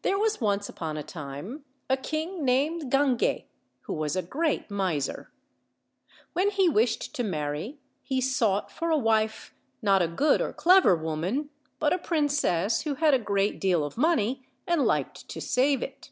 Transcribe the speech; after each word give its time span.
THEKE 0.00 0.16
was 0.18 0.40
once 0.40 0.70
upon 0.70 0.96
a 0.96 1.02
time 1.02 1.62
a 1.90 1.98
king 1.98 2.46
named 2.46 2.90
Guinguet, 2.90 3.44
who 3.82 3.92
was 3.92 4.16
a 4.16 4.22
great 4.22 4.70
miser. 4.70 5.30
When 6.32 6.48
he 6.48 6.66
wished 6.66 7.14
to 7.16 7.22
marry 7.24 7.78
he 8.02 8.22
sought 8.22 8.72
for 8.72 8.88
a 8.88 8.96
wife 8.96 9.54
not 9.82 10.00
a 10.00 10.08
good 10.08 10.40
or 10.40 10.54
clever 10.54 10.96
woman, 10.96 11.50
but 11.78 11.92
a 11.92 11.98
princess 11.98 12.80
who 12.84 12.94
had 12.94 13.12
a 13.12 13.18
great 13.18 13.60
deal 13.60 13.84
of 13.84 13.98
money 13.98 14.46
and 14.66 14.86
liked 14.86 15.28
to 15.28 15.42
save 15.42 15.82
it. 15.82 16.10